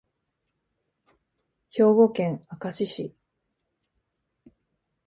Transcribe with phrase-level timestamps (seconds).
[1.69, 3.15] 兵庫県明石市